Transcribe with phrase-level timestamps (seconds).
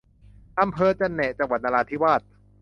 [0.59, 2.21] อำเภอจะแนะ จังหวัดนราธิวาส